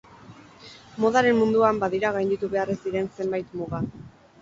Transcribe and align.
Modaren 1.03 1.37
munduan 1.41 1.83
badira 1.85 2.13
gainditu 2.19 2.53
behar 2.57 2.75
ez 2.77 2.81
diren 2.89 3.15
zenbait 3.15 3.59
muga. 3.63 3.87